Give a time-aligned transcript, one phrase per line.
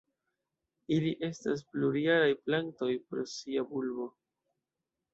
[0.95, 4.13] Ili estas plurjaraj plantoj pro sia bulbo.